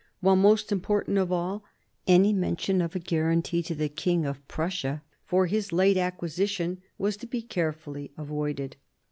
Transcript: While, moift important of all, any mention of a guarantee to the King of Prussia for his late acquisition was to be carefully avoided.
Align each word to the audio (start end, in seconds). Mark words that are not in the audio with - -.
While, 0.19 0.35
moift 0.35 0.71
important 0.71 1.19
of 1.19 1.31
all, 1.31 1.63
any 2.07 2.33
mention 2.33 2.81
of 2.81 2.95
a 2.95 2.99
guarantee 2.99 3.61
to 3.61 3.75
the 3.75 3.87
King 3.87 4.25
of 4.25 4.43
Prussia 4.47 5.03
for 5.27 5.45
his 5.45 5.71
late 5.71 5.95
acquisition 5.95 6.81
was 6.97 7.15
to 7.17 7.27
be 7.27 7.43
carefully 7.43 8.09
avoided. 8.17 8.77